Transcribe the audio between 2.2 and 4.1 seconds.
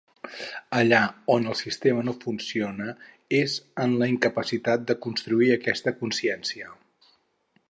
funciona és en